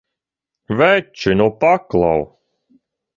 [0.77, 2.21] Veči, nu paklau!